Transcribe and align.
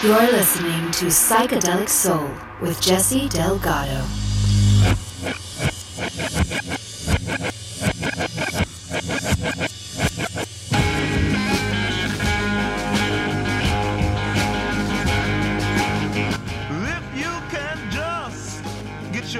You're 0.00 0.30
listening 0.30 0.92
to 0.92 1.06
Psychedelic 1.06 1.88
Soul 1.88 2.30
with 2.62 2.80
Jesse 2.80 3.28
Delgado. 3.28 4.04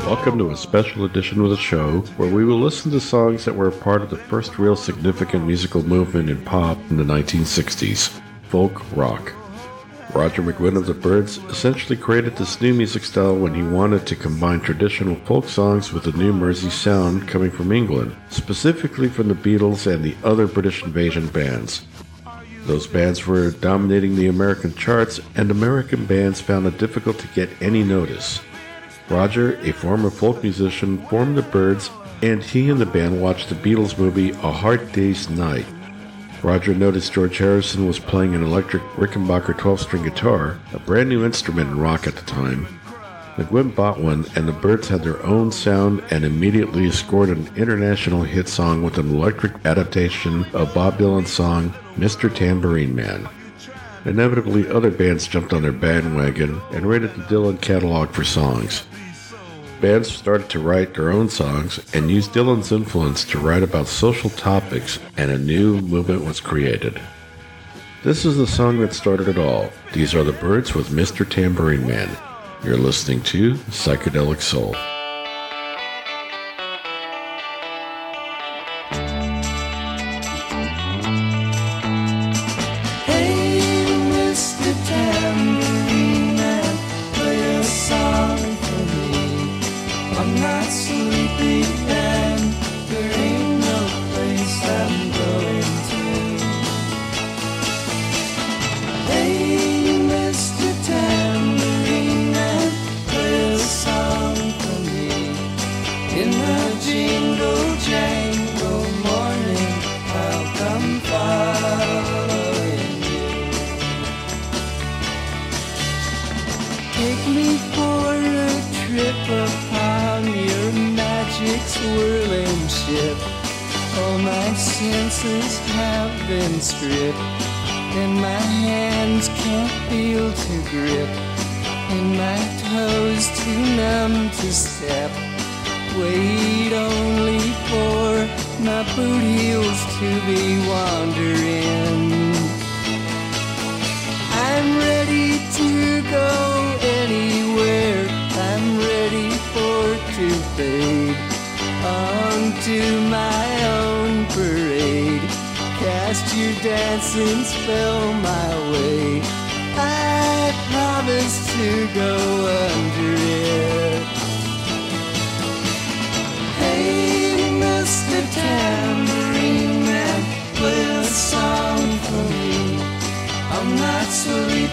Welcome 0.05 0.38
to 0.38 0.51
a 0.51 0.56
special 0.56 1.05
edition 1.05 1.41
of 1.41 1.51
the 1.51 1.56
show 1.56 2.01
where 2.16 2.34
we 2.34 2.45
will 2.45 2.59
listen 2.59 2.91
to 2.91 3.01
songs 3.01 3.45
that 3.45 3.55
were 3.55 3.70
part 3.70 4.02
of 4.02 4.11
the 4.11 4.16
first 4.16 4.59
real 4.59 4.75
significant 4.75 5.47
musical 5.47 5.84
movement 5.84 6.29
in 6.29 6.45
pop 6.45 6.79
in 6.91 6.97
the 6.97 7.05
1960s 7.05 8.20
folk 8.48 8.83
rock. 8.97 9.38
Roger 10.15 10.43
McGuinn 10.43 10.77
of 10.77 10.87
the 10.87 10.95
Byrds 10.95 11.37
essentially 11.48 11.97
created 11.97 12.37
this 12.37 12.61
new 12.62 12.73
music 12.73 13.05
style 13.05 13.37
when 13.37 13.55
he 13.55 13.62
wanted 13.62 14.07
to 14.07 14.16
combine 14.16 14.61
traditional 14.61 15.16
folk 15.27 15.45
songs 15.45 15.93
with 15.93 16.05
the 16.05 16.12
new 16.12 16.33
Mersey 16.33 16.71
sound 16.71 17.29
coming 17.29 17.51
from 17.51 17.73
England, 17.73 18.16
specifically 18.30 19.09
from 19.09 19.29
the 19.29 19.35
Beatles 19.35 19.87
and 19.87 20.02
the 20.02 20.16
other 20.25 20.47
British 20.47 20.83
invasion 20.83 21.27
bands. 21.29 21.85
Those 22.65 22.87
bands 22.87 23.27
were 23.27 23.51
dominating 23.51 24.16
the 24.16 24.29
American 24.29 24.75
charts, 24.75 25.21
and 25.37 25.51
American 25.51 26.07
bands 26.07 26.41
found 26.41 26.66
it 26.66 26.79
difficult 26.79 27.19
to 27.19 27.29
get 27.29 27.51
any 27.61 27.83
notice. 27.85 28.41
Roger, 29.11 29.57
a 29.63 29.73
former 29.73 30.11
folk 30.11 30.43
musician, 30.43 31.07
formed 31.09 31.37
the 31.37 31.43
Byrds, 31.43 31.91
and 32.23 32.43
he 32.43 32.71
and 32.71 32.80
the 32.80 32.87
band 32.87 33.21
watched 33.23 33.49
the 33.49 33.55
Beatles 33.55 33.99
movie 33.99 34.30
A 34.30 34.52
Hard 34.52 34.91
Day's 34.93 35.30
Night. 35.30 35.66
Roger 36.42 36.74
noticed 36.74 37.12
George 37.12 37.38
Harrison 37.38 37.87
was 37.87 37.98
playing 37.98 38.34
an 38.34 38.45
electric 38.45 38.83
Rickenbacker 38.95 39.59
12 39.59 39.80
string 39.80 40.02
guitar, 40.04 40.59
a 40.73 40.79
brand 40.79 41.09
new 41.09 41.24
instrument 41.24 41.71
in 41.71 41.80
rock 41.80 42.07
at 42.07 42.15
the 42.15 42.24
time. 42.24 42.66
McGuinn 43.37 43.73
bought 43.73 44.01
one, 44.01 44.26
and 44.35 44.48
the 44.48 44.52
Byrds 44.52 44.88
had 44.88 45.04
their 45.04 45.24
own 45.24 45.52
sound 45.52 46.02
and 46.10 46.24
immediately 46.24 46.90
scored 46.90 47.29
an 47.29 47.48
international 47.54 48.23
hit 48.24 48.48
song 48.48 48.82
with 48.82 48.98
an 48.98 49.10
electric 49.10 49.52
adaptation 49.65 50.45
of 50.54 50.74
Bob 50.74 50.98
Dylan's 50.98 51.32
song 51.32 51.71
Mr. 51.96 52.35
Tambourine 52.35 52.96
Man. 52.96 53.29
Inevitably, 54.04 54.68
other 54.68 54.91
bands 54.91 55.29
jumped 55.29 55.52
on 55.52 55.63
their 55.63 55.70
bandwagon 55.70 56.60
and 56.73 56.85
raided 56.85 57.15
the 57.15 57.23
Dylan 57.23 57.60
catalog 57.60 58.10
for 58.10 58.24
songs. 58.24 58.88
Bands 59.80 60.10
started 60.10 60.48
to 60.51 60.59
write 60.59 60.95
their 60.95 61.10
own 61.10 61.29
songs 61.29 61.79
and 61.95 62.10
used 62.10 62.32
Dylan's 62.32 62.73
influence 62.73 63.24
to 63.26 63.38
write 63.38 63.62
about 63.62 63.87
social 63.87 64.31
topics, 64.31 64.98
and 65.16 65.31
a 65.31 65.38
new 65.38 65.81
movement 65.81 66.25
was 66.25 66.41
created. 66.41 67.00
This 68.03 68.25
is 68.25 68.37
the 68.37 68.47
song 68.47 68.81
that 68.81 68.93
started 68.93 69.28
it 69.28 69.38
all. 69.38 69.70
These 69.93 70.15
are 70.15 70.25
the 70.25 70.32
Byrds 70.32 70.75
with 70.75 70.88
Mr. 70.88 71.28
Tambourine 71.28 71.87
Man. 71.87 72.10
You're 72.65 72.76
listening 72.76 73.22
to 73.25 73.54
Psychedelic 73.54 74.41
Soul. 74.41 74.75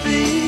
Dogs 0.05 0.44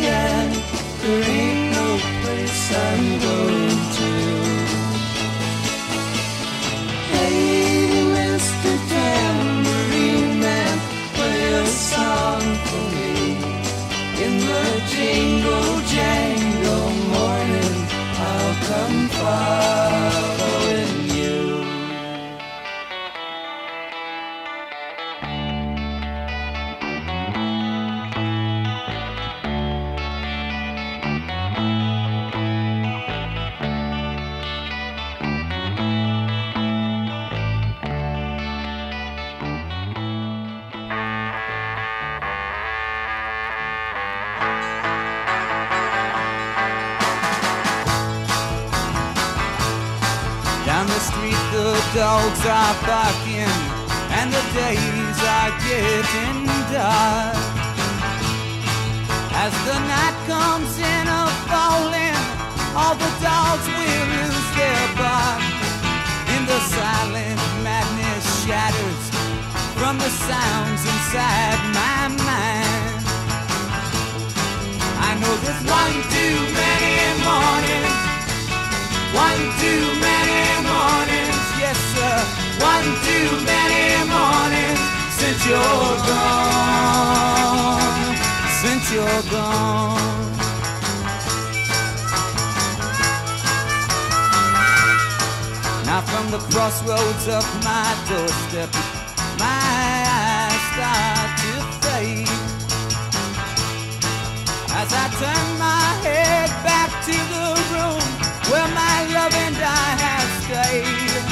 Now 95.85 96.01
from 96.01 96.31
the 96.31 96.39
crossroads 96.51 97.27
of 97.27 97.45
my 97.63 97.87
doorstep, 98.09 98.71
my 99.39 99.63
eyes 100.19 100.61
start 100.73 101.29
to 101.41 101.53
fade. 101.83 102.29
As 104.79 104.89
I 104.93 105.05
turn 105.21 105.47
my 105.57 105.87
head 106.05 106.49
back 106.63 106.91
to 107.05 107.17
the 107.33 107.47
room 107.71 108.03
where 108.51 108.69
my 108.75 108.97
love 109.15 109.33
and 109.33 109.57
I 109.57 109.87
have 110.05 110.29
stayed. 110.43 111.23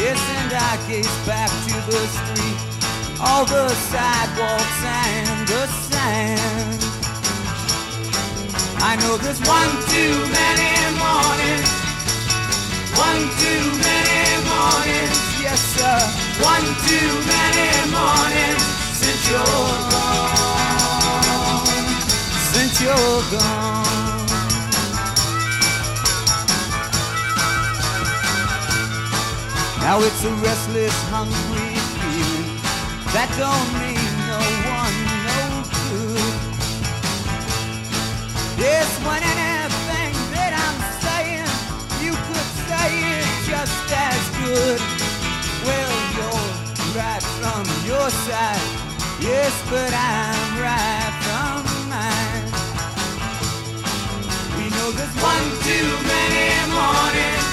Yes, 0.00 0.20
and 0.38 0.52
I 0.52 0.76
gaze 0.88 1.18
back 1.26 1.50
to 1.66 1.74
the 1.90 2.02
street, 2.18 2.58
all 3.20 3.44
the 3.44 3.68
sidewalks 3.68 4.82
and 4.84 5.48
the 5.48 5.66
sand. 5.90 6.87
I 8.90 8.96
know 8.96 9.18
there's 9.18 9.40
one 9.40 9.68
too 9.92 10.16
many 10.32 10.72
mornings, 10.96 11.68
one 12.96 13.20
too 13.36 13.64
many 13.84 14.40
mornings, 14.48 15.20
yes 15.44 15.60
sir, 15.76 15.98
one 16.40 16.64
too 16.88 17.10
many 17.28 17.68
mornings 17.92 18.64
since 18.96 19.28
you're 19.28 19.44
gone, 19.92 21.66
since 22.54 22.80
you're 22.80 23.22
gone. 23.28 24.24
Now 29.84 30.00
it's 30.00 30.24
a 30.24 30.32
restless, 30.40 30.96
hungry 31.12 31.76
feeling 32.00 32.56
that 33.12 33.28
don't 33.36 33.87
Yes, 38.58 38.90
when 39.06 39.22
anything 39.22 40.14
that 40.34 40.52
I'm 40.64 40.78
saying, 41.06 41.46
you 42.02 42.12
could 42.26 42.50
say 42.66 42.88
it 43.16 43.28
just 43.46 43.86
as 43.94 44.22
good. 44.42 44.80
Well, 45.62 45.94
you're 46.18 46.50
right 46.98 47.22
from 47.38 47.64
your 47.86 48.10
side, 48.26 48.66
yes, 49.22 49.54
but 49.70 49.92
I'm 49.94 50.58
right 50.58 51.14
from 51.22 51.62
mine. 51.86 52.50
We 54.58 54.64
know 54.74 54.90
there's 54.90 55.16
one 55.22 55.46
too 55.62 55.88
many 56.10 56.46
mornings. 56.74 57.46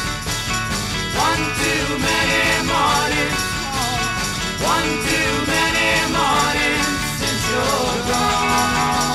One 1.16 1.44
too 1.62 1.86
many 2.10 2.44
mornings, 2.68 3.42
one 4.60 4.90
too 5.10 5.34
many 5.54 5.90
mornings 6.18 6.98
since 7.20 7.42
you're 7.52 8.00
gone. 8.12 9.06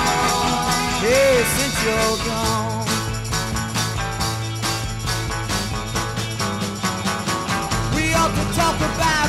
Hey, 1.05 1.45
since 1.57 1.70
We 1.81 1.87
ought 8.13 8.35
to 8.35 8.45
talk 8.55 8.77
about 8.77 9.20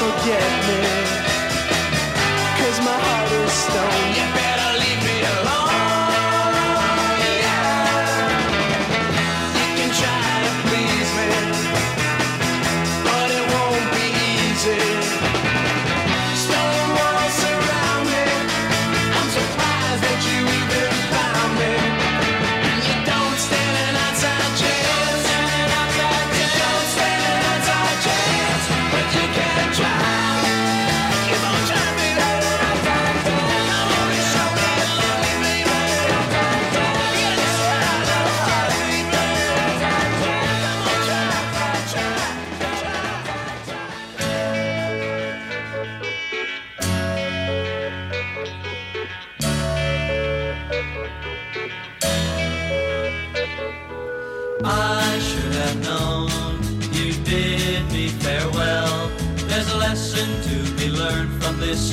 forget 0.00 0.48
me. 0.68 0.80
Cause 2.58 2.78
my 2.88 2.98
heart 3.06 3.32
is 3.32 3.52
stone. 3.52 4.14
You 4.16 4.53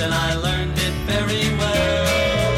and 0.02 0.14
I 0.14 0.36
learned 0.36 0.78
it 0.78 0.96
very 1.12 1.46
well. 1.60 2.58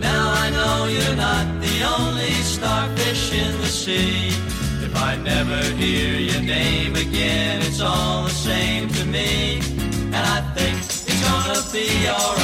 Now 0.00 0.32
I 0.44 0.50
know 0.50 0.86
you're 0.86 1.16
not 1.16 1.46
the 1.60 1.76
only 1.96 2.32
starfish 2.42 3.32
in 3.32 3.52
the 3.60 3.66
sea. 3.66 4.28
If 4.86 4.94
I 4.96 5.16
never 5.16 5.60
hear 5.76 6.14
your 6.18 6.42
name 6.42 6.96
again, 6.96 7.62
it's 7.62 7.80
all 7.80 8.24
the 8.24 8.30
same 8.30 8.88
to 8.88 9.04
me. 9.04 9.60
And 10.14 10.24
I 10.36 10.40
think 10.56 10.76
it's 10.78 11.04
gonna 11.24 11.62
be 11.72 12.08
alright. 12.08 12.39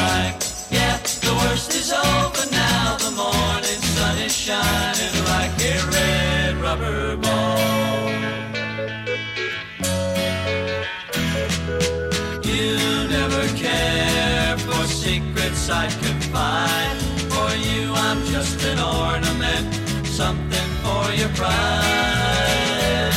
Secrets 15.67 15.71
I 15.71 15.87
confide. 16.07 16.97
For 17.33 17.51
you, 17.57 17.93
I'm 17.95 18.25
just 18.27 18.63
an 18.65 18.79
ornament, 18.79 19.75
something 20.07 20.69
for 20.85 21.13
your 21.13 21.29
pride. 21.31 23.13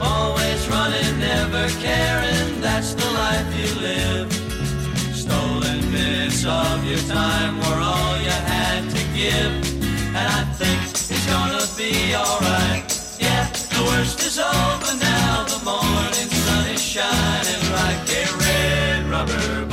Always 0.00 0.68
running, 0.68 1.18
never 1.18 1.68
caring, 1.80 2.60
that's 2.60 2.94
the 2.94 3.10
life 3.12 3.48
you 3.58 3.80
live. 3.80 4.32
Stolen 5.14 5.92
minutes 5.92 6.44
of 6.44 6.84
your 6.84 7.02
time 7.08 7.58
were 7.58 7.80
all 7.80 8.16
you 8.18 8.30
had 8.30 8.88
to 8.90 9.02
give. 9.14 9.52
And 10.16 10.26
I 10.40 10.42
think 10.58 10.80
it's 10.82 11.26
gonna 11.26 11.66
be 11.76 12.14
alright. 12.14 12.84
Yeah, 13.18 13.46
the 13.76 13.82
worst 13.88 14.20
is 14.20 14.38
over 14.38 14.94
now. 14.98 15.44
The 15.44 15.60
morning 15.64 16.30
sun 16.44 16.66
is 16.74 16.82
shining 16.82 17.62
like 17.72 18.08
a 18.20 18.24
red 18.44 19.10
rubber 19.10 19.69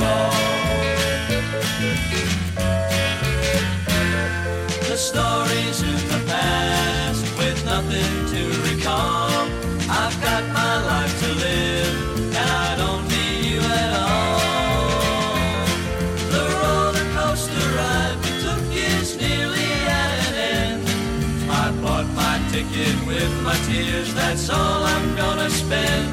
that's 24.38 24.50
all 24.50 24.84
I'm 24.84 25.16
gonna 25.16 25.50
spend. 25.50 26.08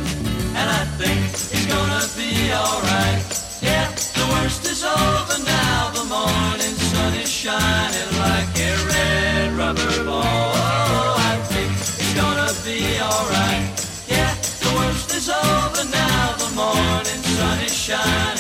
And 0.58 0.70
I 0.70 0.84
think 0.98 1.20
it's 1.30 1.66
gonna 1.68 2.06
be 2.18 2.52
alright. 2.54 3.22
Yeah, 3.62 3.88
the 4.18 4.26
worst 4.34 4.66
is 4.66 4.84
over 4.84 5.38
now. 5.44 5.92
The 5.94 6.06
morning 6.06 6.76
sun 6.90 7.14
is 7.22 7.30
shining 7.30 8.10
like 8.26 8.50
a 8.58 8.72
red 8.90 9.52
rubber 9.54 10.04
ball. 10.06 10.24
Oh, 10.24 11.32
I 11.32 11.38
think 11.52 11.72
it's 11.72 12.14
gonna 12.16 12.52
be 12.66 13.00
alright. 13.00 13.66
Yeah, 14.08 14.34
the 14.64 14.72
worst 14.78 15.14
is 15.14 15.30
over 15.30 15.86
now. 15.90 16.36
The 16.44 16.52
morning 16.56 17.22
sun 17.38 17.60
is 17.62 17.76
shining 17.76 18.35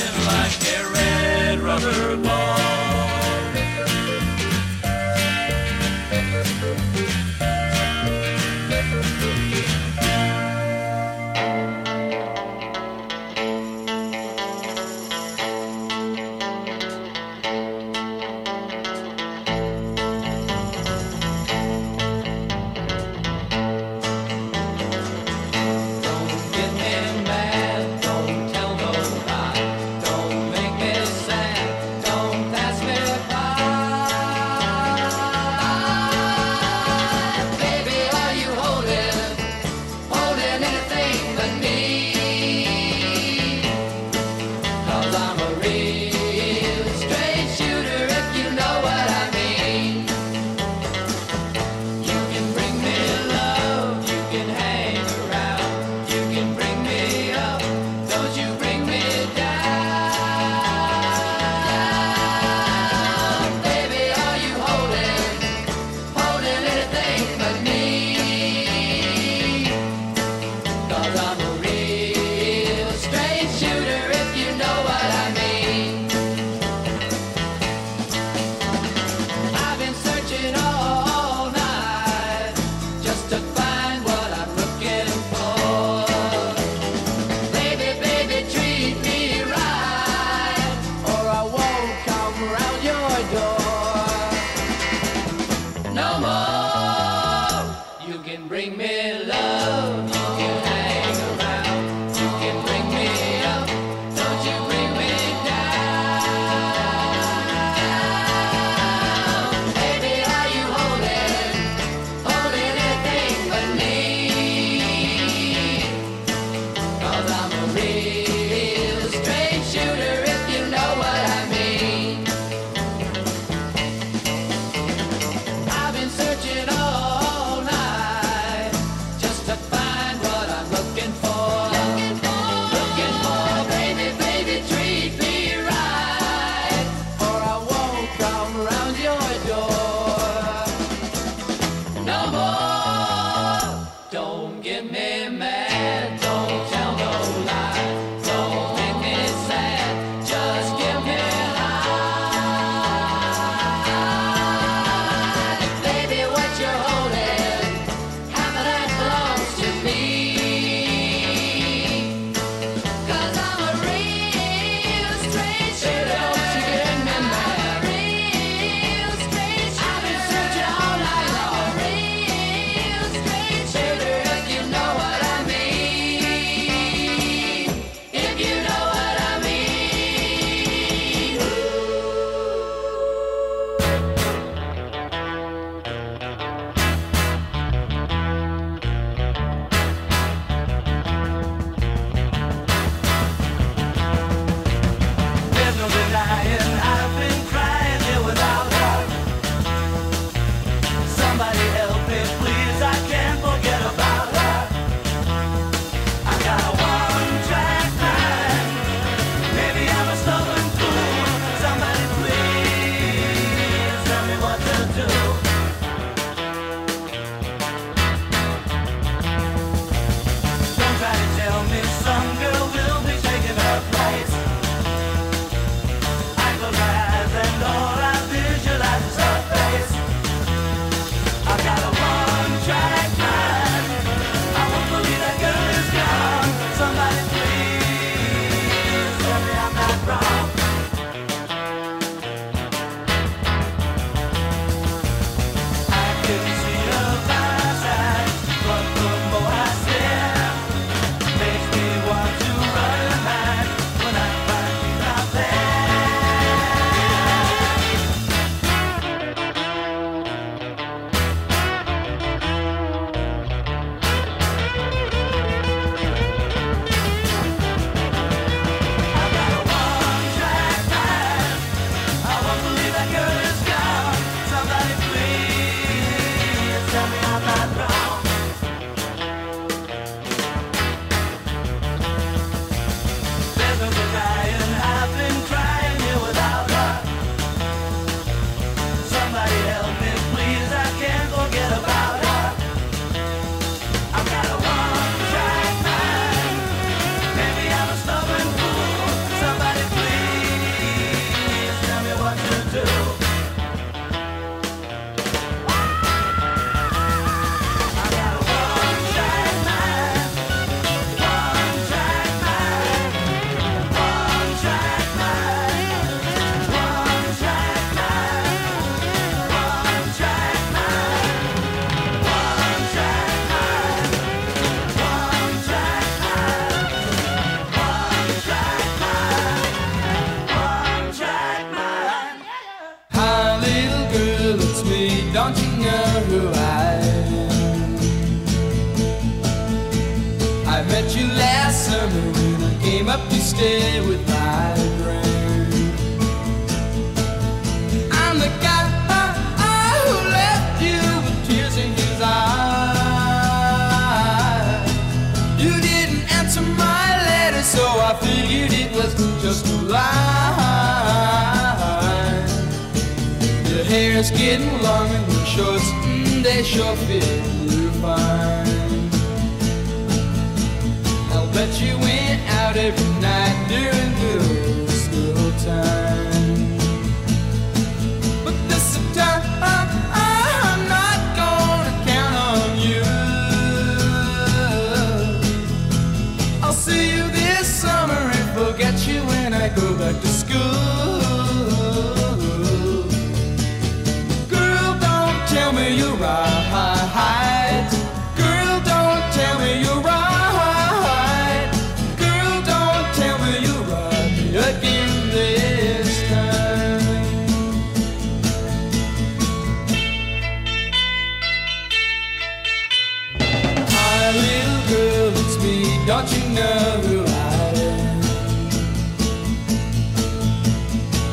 Don't 416.18 416.32
you 416.32 416.50
know 416.51 417.01
who 417.08 417.25
I 417.25 417.28
am? 417.75 418.22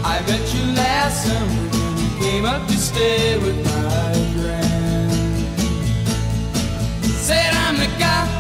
I 0.05 0.21
met 0.27 0.55
you 0.55 0.65
last 0.75 1.25
summer 1.25 1.69
when 1.71 1.99
you 1.99 2.09
came 2.19 2.45
up 2.45 2.67
to 2.67 2.77
stay 2.77 3.39
with 3.39 3.65
my 3.65 4.13
grand. 4.35 5.13
Said 7.05 7.55
I'm 7.55 7.77
the 7.77 7.87
guy. 7.97 8.32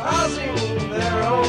causing 0.00 0.88
their 0.88 1.22
own. 1.24 1.39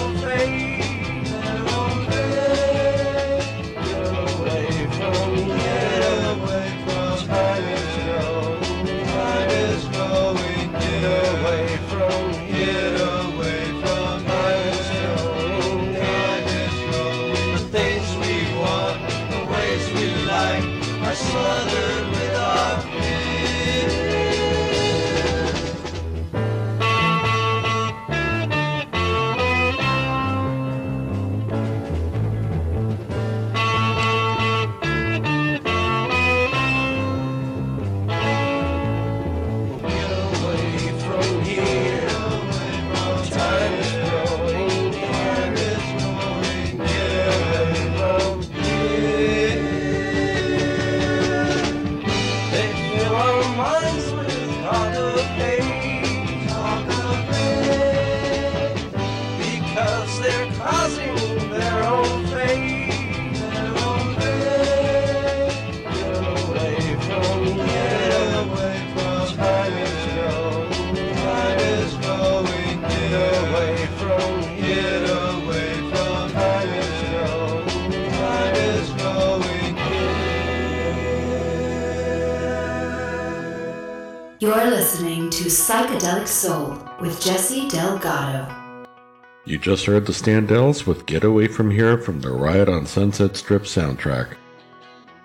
just 89.62 89.86
heard 89.86 90.08
the 90.08 90.12
Standells 90.12 90.88
with 90.88 91.06
Get 91.06 91.24
Away 91.24 91.47
From 91.47 91.69
Here 91.69 91.95
from 91.95 92.19
the 92.19 92.32
*Riot 92.32 92.67
on 92.67 92.88
Sunset 92.88 93.38
Strip 93.38 93.63
soundtrack. 93.63 94.34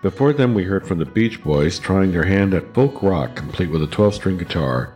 Before 0.02 0.34
them, 0.34 0.52
we 0.52 0.62
heard 0.62 0.86
from 0.86 0.98
the 0.98 1.06
Beach 1.06 1.42
Boys 1.42 1.78
trying 1.78 2.12
their 2.12 2.22
hand 2.22 2.52
at 2.52 2.74
folk 2.74 3.02
rock, 3.02 3.34
complete 3.34 3.70
with 3.70 3.82
a 3.82 3.86
12 3.86 4.14
string 4.14 4.36
guitar. 4.36 4.92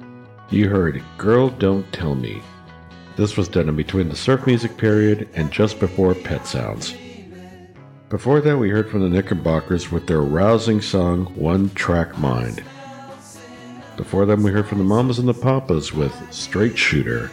You 0.50 0.68
heard 0.68 1.02
Girl 1.16 1.48
Don't 1.48 1.90
Tell 1.90 2.14
Me. 2.14 2.42
This 3.16 3.38
was 3.38 3.48
done 3.48 3.70
in 3.70 3.76
between 3.76 4.10
the 4.10 4.16
surf 4.16 4.46
music 4.46 4.76
period 4.76 5.26
and 5.32 5.50
just 5.50 5.80
before 5.80 6.14
Pet 6.14 6.46
Sounds. 6.46 6.94
Before 8.10 8.42
that, 8.42 8.58
we 8.58 8.68
heard 8.68 8.90
from 8.90 9.00
the 9.00 9.08
Knickerbockers 9.08 9.90
with 9.90 10.06
their 10.06 10.20
rousing 10.20 10.82
song, 10.82 11.24
One 11.34 11.70
Track 11.70 12.18
Mind. 12.18 12.62
Before 13.96 14.26
them, 14.26 14.42
we 14.42 14.50
heard 14.50 14.68
from 14.68 14.78
the 14.78 14.84
Mamas 14.84 15.18
and 15.18 15.28
the 15.28 15.32
Papas 15.32 15.94
with 15.94 16.14
Straight 16.30 16.76
Shooter. 16.76 17.30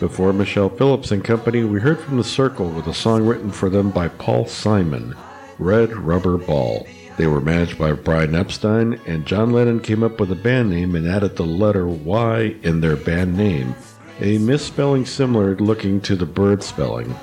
Before 0.00 0.32
Michelle 0.32 0.70
Phillips 0.70 1.12
and 1.12 1.24
Company, 1.24 1.62
we 1.62 1.80
heard 1.80 2.00
from 2.00 2.16
The 2.16 2.24
Cyrkle 2.24 2.74
with 2.74 2.88
a 2.88 2.94
song 2.94 3.24
written 3.24 3.50
for 3.50 3.70
them 3.70 3.90
by 3.90 4.08
Paul 4.08 4.44
Simon, 4.44 5.14
Red 5.58 5.94
Rubber 5.94 6.36
Ball. 6.36 6.84
They 7.16 7.28
were 7.28 7.40
managed 7.40 7.78
by 7.78 7.92
Brian 7.92 8.34
Epstein, 8.34 9.00
and 9.06 9.24
John 9.24 9.52
Lennon 9.52 9.78
came 9.78 10.02
up 10.02 10.18
with 10.18 10.32
a 10.32 10.36
band 10.36 10.70
name 10.70 10.96
and 10.96 11.06
added 11.06 11.36
the 11.36 11.46
letter 11.46 11.86
Y 11.86 12.56
in 12.62 12.80
their 12.80 12.96
band 12.96 13.36
name, 13.36 13.76
a 14.20 14.38
misspelling 14.38 15.06
similar 15.06 15.54
looking 15.56 16.00
to 16.02 16.16
the 16.16 16.26
bird 16.26 16.64
spelling. 16.64 17.14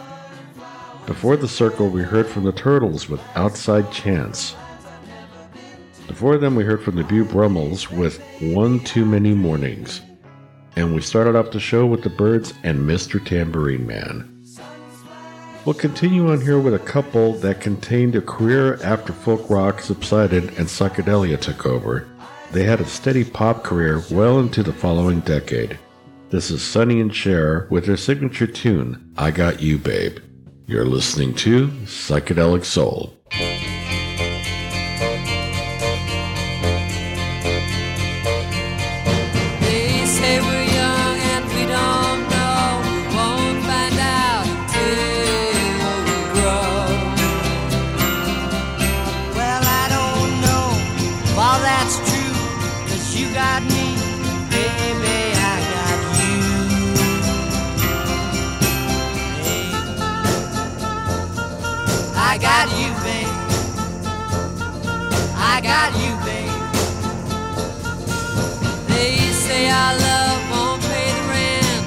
Before 1.05 1.35
the 1.35 1.47
Cyrkle, 1.47 1.91
we 1.91 2.03
heard 2.03 2.25
from 2.25 2.45
the 2.45 2.53
Turtles 2.53 3.09
with 3.09 3.21
Outside 3.35 3.91
Chance. 3.91 4.55
Before 6.07 6.37
them, 6.37 6.55
we 6.55 6.63
heard 6.63 6.81
from 6.81 6.95
the 6.95 7.03
Beau 7.03 7.25
Brummels 7.25 7.91
with 7.91 8.21
One 8.39 8.79
Too 8.79 9.05
Many 9.05 9.33
Mornings. 9.33 10.01
And 10.75 10.95
we 10.95 11.01
started 11.01 11.35
off 11.35 11.51
the 11.51 11.59
show 11.59 11.85
with 11.85 12.03
the 12.03 12.09
Byrds 12.09 12.53
and 12.63 12.79
Mr. 12.79 13.23
Tambourine 13.23 13.85
Man. 13.85 14.27
We'll 15.63 15.75
continue 15.75 16.31
on 16.31 16.41
here 16.41 16.59
with 16.59 16.73
a 16.73 16.79
couple 16.79 17.33
that 17.33 17.61
contained 17.61 18.15
a 18.15 18.21
career 18.21 18.81
after 18.83 19.13
folk 19.13 19.47
rock 19.49 19.81
subsided 19.81 20.45
and 20.57 20.67
psychedelia 20.67 21.39
took 21.39 21.67
over. 21.67 22.07
They 22.51 22.63
had 22.63 22.81
a 22.81 22.85
steady 22.85 23.23
pop 23.23 23.63
career 23.63 24.01
well 24.09 24.39
into 24.39 24.63
the 24.63 24.73
following 24.73 25.19
decade. 25.19 25.77
This 26.31 26.49
is 26.49 26.63
Sonny 26.63 26.99
and 26.99 27.13
Cher 27.13 27.67
with 27.69 27.85
their 27.85 27.97
signature 27.97 28.47
tune, 28.47 29.13
I 29.17 29.31
Got 29.31 29.61
You 29.61 29.77
Babe. 29.77 30.17
You're 30.65 30.85
listening 30.85 31.35
to 31.35 31.67
Psychedelic 31.67 32.65
Soul. 32.65 33.13
Got 65.61 65.93
you, 66.03 66.13
babe. 66.25 66.51
They 68.87 69.17
say 69.45 69.69
our 69.69 69.93
love 70.07 70.41
won't 70.51 70.81
pay 70.81 71.09
the 71.17 71.23
rent, 71.31 71.83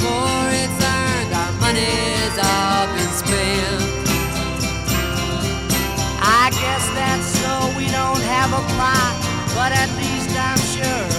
for 0.00 0.36
it's 0.62 0.80
earned, 0.94 1.32
our 1.42 1.52
money's 1.64 2.36
all 2.50 2.86
been 2.94 3.12
spent. 3.22 3.80
I 6.20 6.50
guess 6.62 6.84
that's 6.98 7.28
so 7.40 7.52
we 7.78 7.86
don't 7.98 8.24
have 8.34 8.50
a 8.60 8.62
plot, 8.74 9.14
but 9.54 9.72
at 9.72 9.90
least 9.96 10.15
I'm 10.56 10.64
sure 10.64 11.15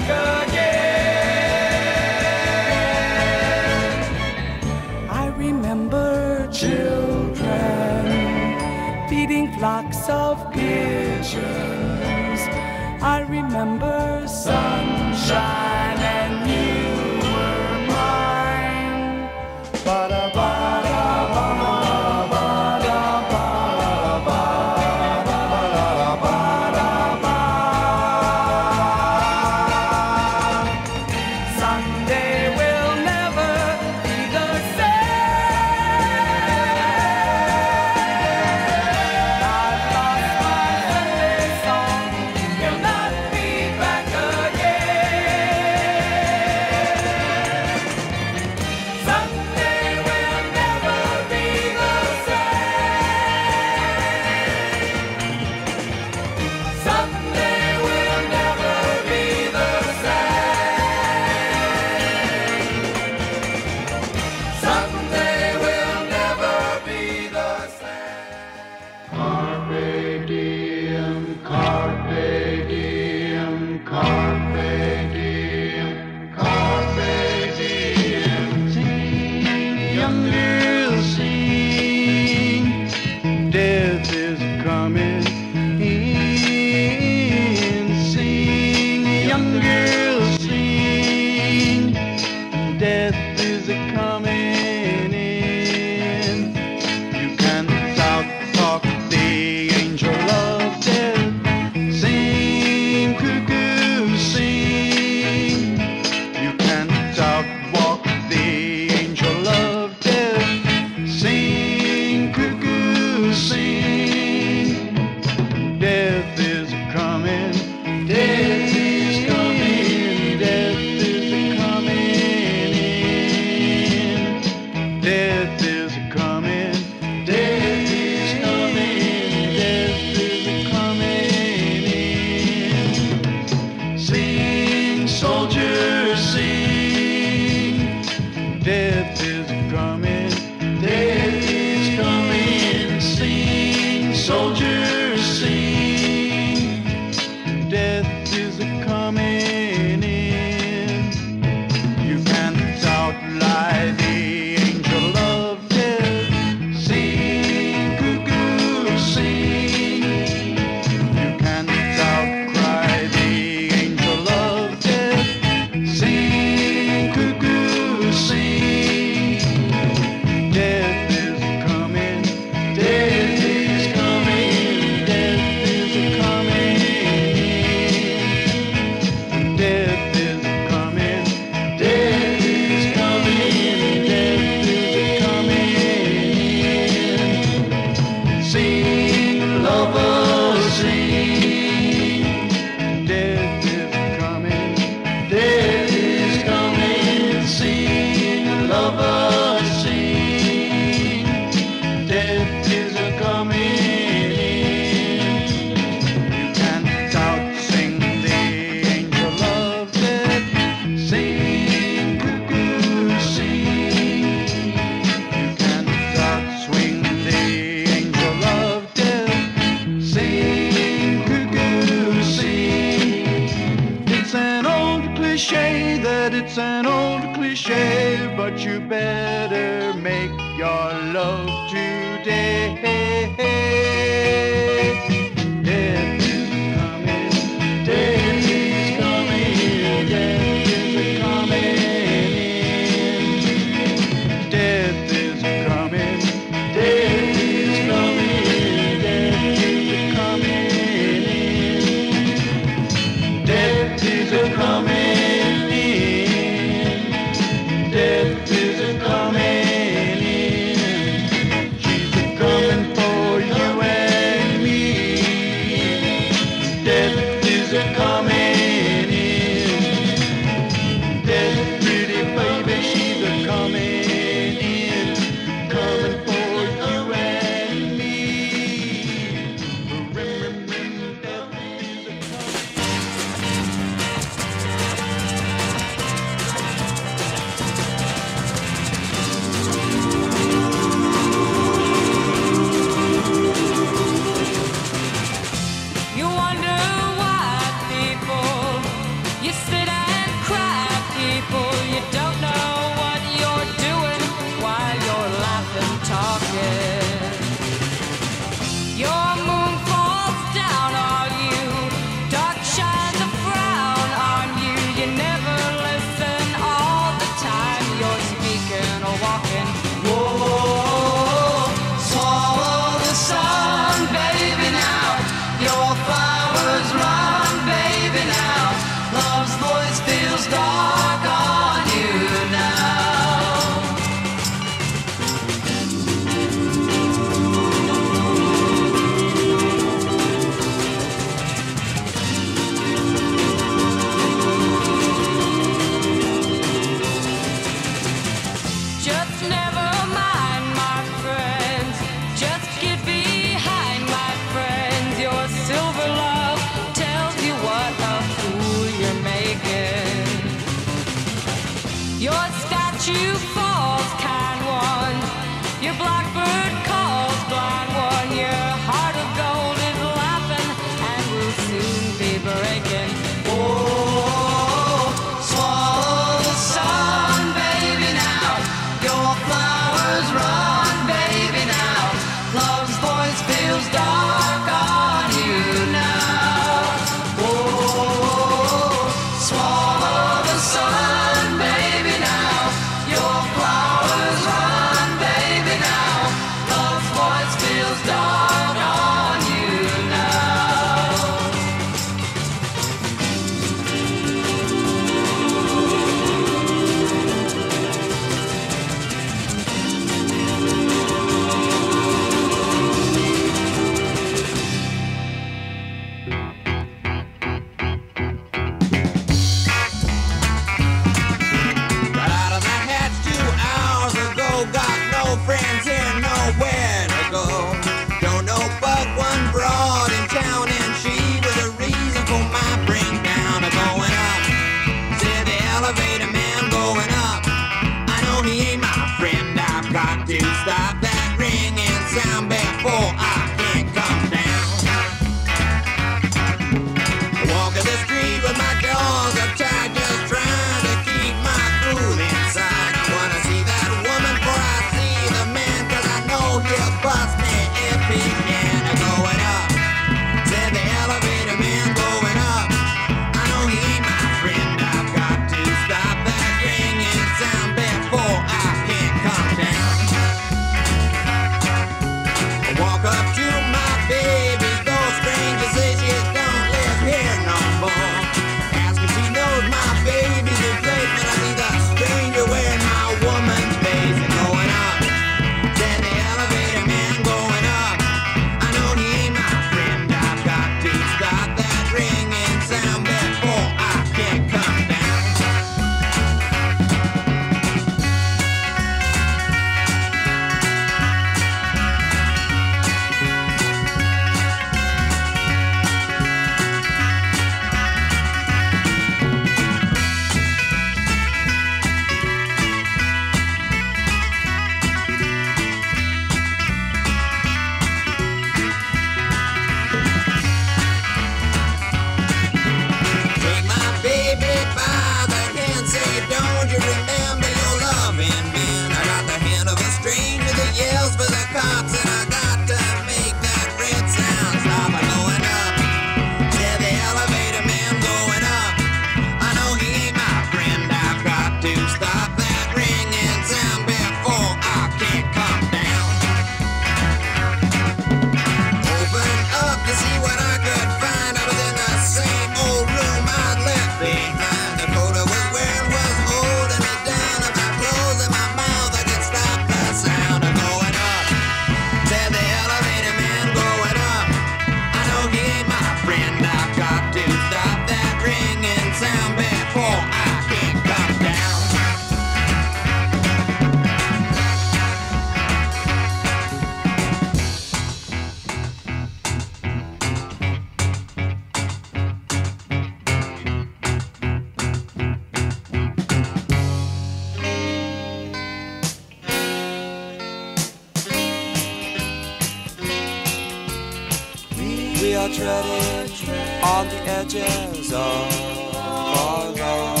We 595.04 595.12
are 595.16 595.28
treading 595.28 596.18
on 596.62 596.88
the 596.88 596.96
edges 597.06 597.92
of 597.92 598.74
our 598.74 599.50
love. 599.50 600.00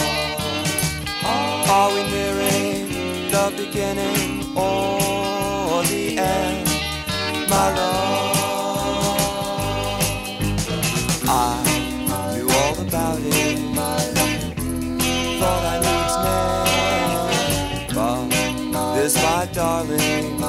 Are 1.68 1.90
we 1.92 2.02
nearing 2.10 2.88
the 3.30 3.52
beginning 3.54 4.56
or 4.56 5.82
the 5.84 6.16
end, 6.16 6.68
my 7.50 7.68
love? 7.76 9.18
I 11.28 11.38
knew 12.34 12.48
all 12.48 12.80
about 12.80 13.20
it. 13.20 13.58
Thought 15.38 15.64
I 15.66 15.76
knew 15.84 16.00
its 16.06 16.16
name, 17.84 18.24
but 18.72 18.94
this, 18.94 19.14
my 19.16 19.44
darling, 19.52 20.40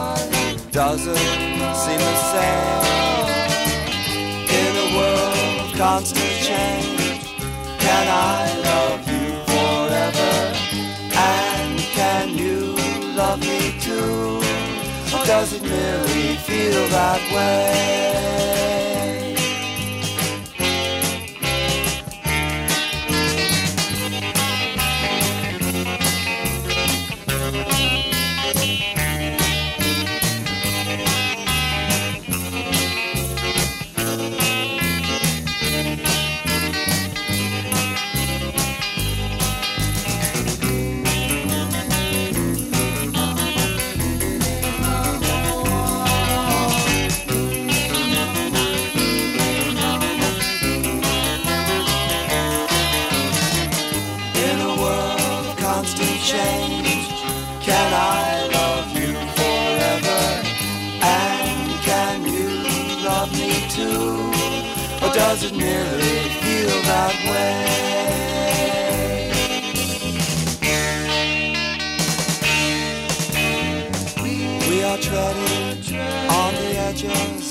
doesn't 0.71 1.17
seem 1.75 1.99
the 1.99 2.15
same. 2.31 2.84
I 8.27 8.45
love 8.69 9.07
you 9.13 9.27
forever. 9.53 10.33
And 11.13 11.79
can 11.97 12.35
you 12.35 12.75
love 13.15 13.39
me 13.39 13.75
too? 13.79 14.41
Or 15.15 15.25
does 15.25 15.53
it 15.53 15.61
merely 15.61 16.35
feel 16.37 16.87
that 16.89 17.21
way? 17.31 18.74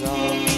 song. 0.04 0.53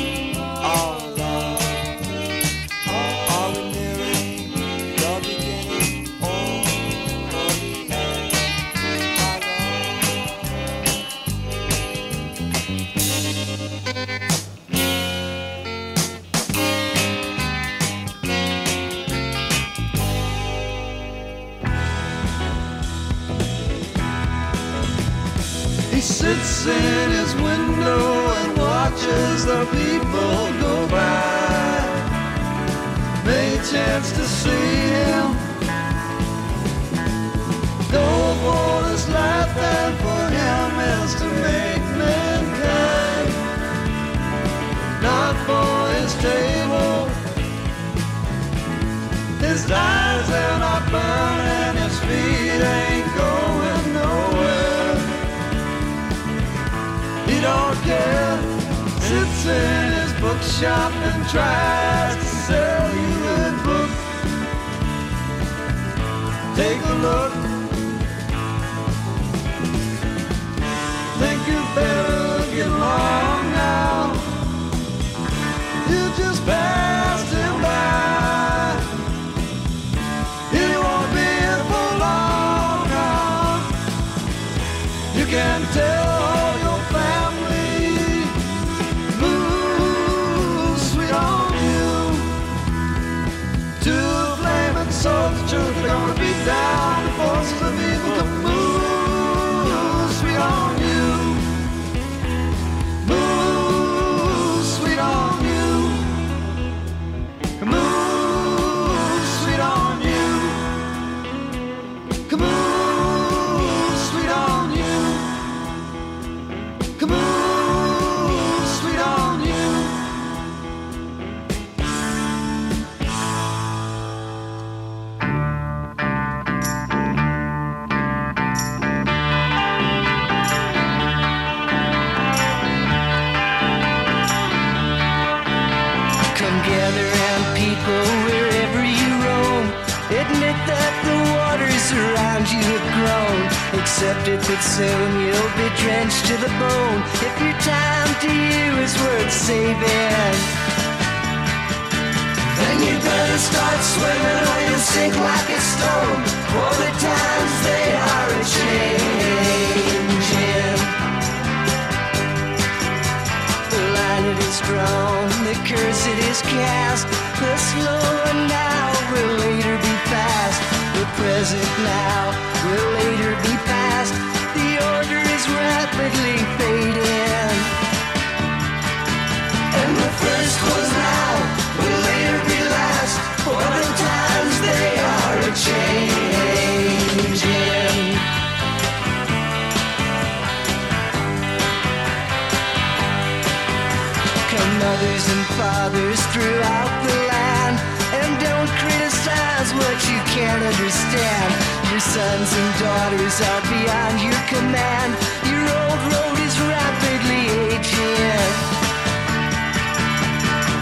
throughout 196.37 196.93
the 197.09 197.17
land. 197.33 197.77
And 198.21 198.31
don't 198.45 198.71
criticize 198.85 199.69
what 199.73 199.97
you 200.05 200.19
can't 200.37 200.63
understand. 200.73 201.49
Your 201.89 202.03
sons 202.05 202.51
and 202.61 202.71
daughters 202.77 203.37
are 203.41 203.63
beyond 203.73 204.15
your 204.21 204.41
command. 204.53 205.11
Your 205.49 205.65
old 205.65 206.01
road 206.13 206.39
is 206.45 206.55
rapidly 206.61 207.45
aging. 207.73 208.53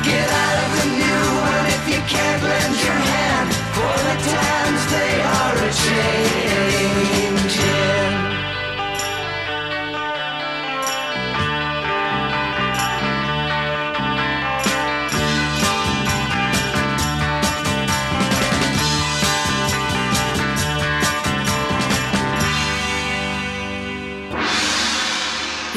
Get 0.02 0.28
out 0.42 0.56
of 0.64 0.70
the 0.78 0.86
new 1.02 1.24
one 1.50 1.66
if 1.76 1.84
you 1.92 2.00
can't 2.14 2.42
lend 2.50 2.74
your 2.86 3.00
hand. 3.14 3.48
For 3.78 3.94
the 4.08 4.16
times 4.34 4.82
they 4.90 5.14
are 5.38 5.54
a 5.54 5.70
change. 5.86 6.53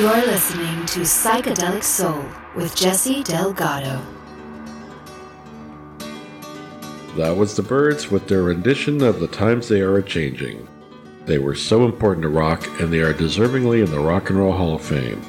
You're 0.07 0.25
listening 0.25 0.85
to 0.85 1.01
Psychedelic 1.01 1.83
Soul 1.83 2.23
with 2.55 2.73
Jesse 2.77 3.23
Delgado. 3.23 4.01
That 7.17 7.35
was 7.35 7.57
the 7.57 7.61
Byrds 7.61 8.09
with 8.09 8.25
their 8.25 8.43
rendition 8.43 9.03
of 9.03 9.19
The 9.19 9.27
Times 9.27 9.67
They 9.67 9.81
Are 9.81 10.01
Changing. 10.01 10.65
They 11.25 11.39
were 11.39 11.55
so 11.55 11.83
important 11.83 12.21
to 12.21 12.29
rock, 12.29 12.65
and 12.79 12.91
they 12.91 13.01
are 13.01 13.13
deservingly 13.13 13.83
in 13.83 13.91
the 13.91 13.99
Rock 13.99 14.29
and 14.29 14.39
Roll 14.39 14.53
Hall 14.53 14.75
of 14.75 14.81
Fame. 14.81 15.21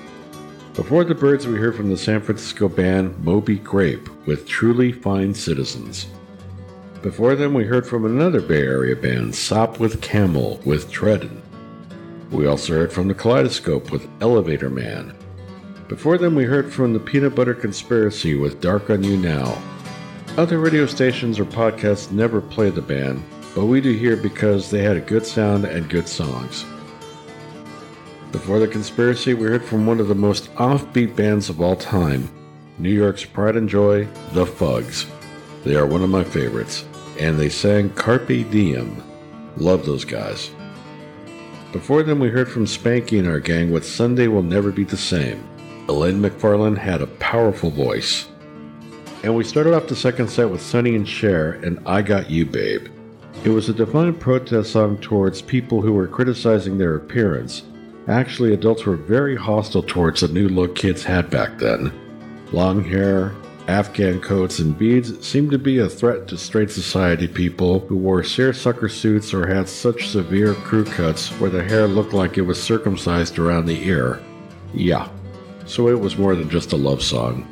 Before 0.74 1.02
the 1.02 1.12
Byrds, 1.12 1.48
we 1.48 1.58
heard 1.58 1.74
from 1.74 1.90
the 1.90 1.96
San 1.96 2.20
Francisco 2.20 2.68
band 2.68 3.18
Moby 3.24 3.58
Grape 3.58 4.08
with 4.28 4.46
Truly 4.46 4.92
Fine 4.92 5.34
Citizens. 5.34 6.06
Before 7.02 7.34
them, 7.34 7.52
we 7.52 7.64
heard 7.64 7.84
from 7.84 8.04
another 8.04 8.40
Bay 8.40 8.62
Area 8.62 8.94
band, 8.94 9.32
Sopwith 9.32 10.00
Camel, 10.00 10.60
with 10.64 10.88
Treadin'. 10.88 11.42
We 12.30 12.46
also 12.46 12.74
heard 12.74 12.92
from 12.92 13.08
the 13.08 13.14
Kaleidoscope 13.14 13.90
with 13.90 14.08
Elevator 14.20 14.68
Man. 14.68 15.16
Before 15.88 16.18
them, 16.18 16.34
we 16.34 16.44
heard 16.44 16.70
from 16.70 16.92
the 16.92 17.00
Peanut 17.00 17.34
Butter 17.34 17.54
Conspiracy 17.54 18.34
with 18.34 18.60
Dark 18.60 18.90
on 18.90 19.02
You 19.02 19.16
Now. 19.16 19.56
Other 20.36 20.58
radio 20.58 20.84
stations 20.84 21.38
or 21.38 21.46
podcasts 21.46 22.10
never 22.12 22.42
play 22.42 22.68
the 22.68 22.82
band, 22.82 23.24
but 23.54 23.64
we 23.64 23.80
do 23.80 23.92
here 23.92 24.16
because 24.16 24.70
they 24.70 24.82
had 24.82 24.98
a 24.98 25.00
good 25.00 25.24
sound 25.24 25.64
and 25.64 25.88
good 25.88 26.06
songs. 26.06 26.66
Before 28.30 28.58
the 28.58 28.68
conspiracy, 28.68 29.32
we 29.32 29.48
heard 29.48 29.64
from 29.64 29.86
one 29.86 29.98
of 29.98 30.08
the 30.08 30.14
most 30.14 30.54
offbeat 30.56 31.16
bands 31.16 31.48
of 31.48 31.62
all 31.62 31.76
time, 31.76 32.30
New 32.78 32.92
York's 32.92 33.24
Pride 33.24 33.56
and 33.56 33.68
Joy, 33.68 34.06
The 34.32 34.44
Fugs. 34.44 35.06
They 35.64 35.76
are 35.76 35.86
one 35.86 36.02
of 36.02 36.10
my 36.10 36.24
favorites, 36.24 36.84
and 37.18 37.38
they 37.38 37.48
sang 37.48 37.88
Carpe 37.90 38.50
Diem. 38.50 39.02
Love 39.56 39.86
those 39.86 40.04
guys. 40.04 40.50
Before 41.72 42.02
them, 42.02 42.18
we 42.18 42.28
heard 42.28 42.50
from 42.50 42.64
Spanky 42.64 43.18
and 43.18 43.28
our 43.28 43.40
gang 43.40 43.70
with 43.70 43.86
Sunday 43.86 44.28
Will 44.28 44.42
Never 44.42 44.72
Be 44.72 44.84
the 44.84 44.96
Same. 44.96 45.46
Elaine 45.88 46.20
McFarlane 46.20 46.78
had 46.78 47.02
a 47.02 47.06
powerful 47.06 47.70
voice. 47.70 48.28
And 49.22 49.34
we 49.34 49.44
started 49.44 49.74
off 49.74 49.88
the 49.88 49.96
second 49.96 50.28
set 50.28 50.50
with 50.50 50.62
Sonny 50.62 50.94
and 50.94 51.08
Cher 51.08 51.52
and 51.64 51.78
I 51.86 52.02
Got 52.02 52.30
You 52.30 52.46
Babe. 52.46 52.88
It 53.44 53.50
was 53.50 53.68
a 53.68 53.74
defiant 53.74 54.20
protest 54.20 54.72
song 54.72 54.98
towards 54.98 55.42
people 55.42 55.80
who 55.80 55.92
were 55.92 56.08
criticizing 56.08 56.78
their 56.78 56.96
appearance 56.96 57.62
Actually, 58.08 58.54
adults 58.54 58.86
were 58.86 58.96
very 58.96 59.36
hostile 59.36 59.82
towards 59.82 60.22
the 60.22 60.28
new 60.28 60.48
look 60.48 60.74
kids 60.74 61.04
had 61.04 61.28
back 61.28 61.58
then. 61.58 61.92
Long 62.52 62.82
hair, 62.82 63.34
Afghan 63.68 64.18
coats, 64.18 64.60
and 64.60 64.76
beads 64.78 65.26
seemed 65.26 65.50
to 65.50 65.58
be 65.58 65.78
a 65.78 65.90
threat 65.90 66.26
to 66.28 66.38
straight 66.38 66.70
society 66.70 67.28
people 67.28 67.80
who 67.80 67.98
wore 67.98 68.24
seersucker 68.24 68.88
suits 68.88 69.34
or 69.34 69.46
had 69.46 69.68
such 69.68 70.08
severe 70.08 70.54
crew 70.54 70.86
cuts 70.86 71.28
where 71.32 71.50
the 71.50 71.62
hair 71.62 71.86
looked 71.86 72.14
like 72.14 72.38
it 72.38 72.42
was 72.42 72.60
circumcised 72.60 73.38
around 73.38 73.66
the 73.66 73.86
ear. 73.86 74.22
Yeah, 74.72 75.10
so 75.66 75.88
it 75.88 76.00
was 76.00 76.16
more 76.16 76.34
than 76.34 76.48
just 76.48 76.72
a 76.72 76.76
love 76.76 77.02
song. 77.02 77.46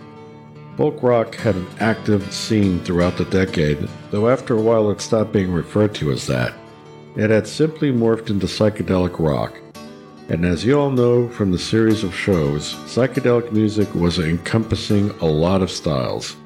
Folk 0.78 1.02
rock 1.02 1.34
had 1.34 1.54
an 1.54 1.66
active 1.80 2.32
scene 2.32 2.80
throughout 2.80 3.18
the 3.18 3.26
decade, 3.26 3.86
though 4.10 4.30
after 4.30 4.56
a 4.56 4.60
while 4.60 4.90
it 4.90 5.02
stopped 5.02 5.32
being 5.32 5.52
referred 5.52 5.94
to 5.96 6.12
as 6.12 6.26
that. 6.28 6.54
It 7.14 7.28
had 7.28 7.46
simply 7.46 7.92
morphed 7.92 8.30
into 8.30 8.46
psychedelic 8.46 9.18
rock, 9.18 9.58
and 10.28 10.44
as 10.44 10.64
you 10.64 10.78
all 10.78 10.90
know 10.90 11.28
from 11.28 11.52
the 11.52 11.58
series 11.58 12.02
of 12.02 12.14
shows, 12.14 12.74
psychedelic 12.86 13.52
music 13.52 13.94
was 13.94 14.18
encompassing 14.18 15.10
a 15.20 15.24
lot 15.24 15.62
of 15.62 15.70
styles. 15.70 16.36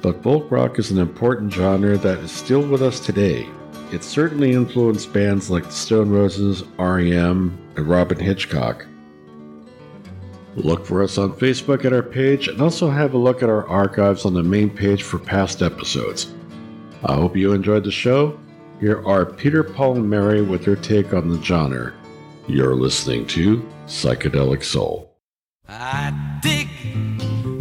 But 0.00 0.22
folk 0.22 0.48
rock 0.50 0.78
is 0.78 0.92
an 0.92 0.98
important 0.98 1.52
genre 1.52 1.96
that 1.98 2.18
is 2.18 2.30
still 2.30 2.62
with 2.62 2.82
us 2.82 3.00
today. 3.00 3.48
It 3.90 4.04
certainly 4.04 4.52
influenced 4.52 5.12
bands 5.12 5.50
like 5.50 5.64
the 5.64 5.72
Stone 5.72 6.10
Roses, 6.10 6.62
REM, 6.78 7.58
and 7.76 7.88
Robyn 7.88 8.20
Hitchcock. 8.20 8.86
Look 10.54 10.86
for 10.86 11.02
us 11.02 11.18
on 11.18 11.32
Facebook 11.32 11.84
at 11.84 11.92
our 11.92 12.02
page 12.02 12.46
and 12.46 12.60
also 12.60 12.88
have 12.88 13.14
a 13.14 13.18
look 13.18 13.42
at 13.42 13.48
our 13.48 13.66
archives 13.66 14.24
on 14.24 14.34
the 14.34 14.42
main 14.42 14.70
page 14.70 15.02
for 15.02 15.18
past 15.18 15.62
episodes. 15.62 16.32
I 17.04 17.14
hope 17.14 17.36
you 17.36 17.52
enjoyed 17.52 17.84
the 17.84 17.90
show. 17.90 18.38
Here 18.78 19.04
are 19.04 19.26
Peter, 19.26 19.64
Paul, 19.64 19.96
and 19.96 20.08
Mary 20.08 20.42
with 20.42 20.64
their 20.64 20.76
take 20.76 21.12
on 21.12 21.28
the 21.28 21.42
genre. 21.42 21.92
You're 22.48 22.76
listening 22.76 23.26
to 23.28 23.68
Psychedelic 23.86 24.62
Soul. 24.62 25.12
I 25.68 26.12
dig 26.42 26.68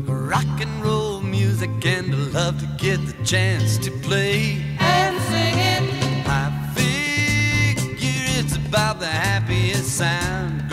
rock 0.07 0.45
and 0.61 0.83
roll 0.83 1.21
music 1.21 1.71
and 1.83 2.13
I 2.13 2.17
love 2.17 2.59
to 2.59 2.67
get 2.77 3.03
the 3.03 3.25
chance 3.25 3.79
to 3.79 3.89
play 3.89 4.63
and 4.79 5.19
sing 5.23 5.57
it. 5.57 6.27
I 6.27 6.51
figure 6.75 7.97
it's 8.39 8.57
about 8.57 8.99
the 8.99 9.07
happiest 9.07 9.97
sound 9.97 10.64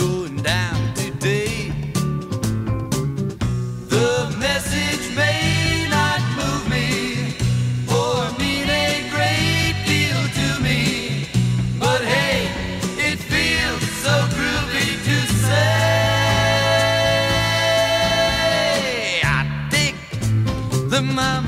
my 21.15 21.42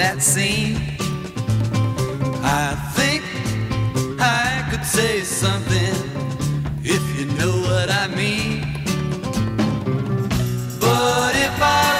that 0.00 0.22
scene. 0.22 0.76
I 2.42 2.74
think 2.96 3.22
I 4.18 4.66
could 4.70 4.82
say 4.82 5.20
something 5.20 5.94
if 6.82 7.02
you 7.18 7.26
know 7.38 7.54
what 7.68 7.90
I 7.90 8.08
mean. 8.08 8.62
But 10.80 11.32
if 11.36 11.56
I 11.60 11.99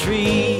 tree. 0.00 0.59